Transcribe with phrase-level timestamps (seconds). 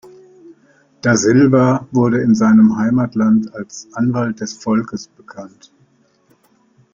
[1.03, 5.71] Da Silva wurde in seinem Heimatland als „Anwalt des Volkes“ bekannt.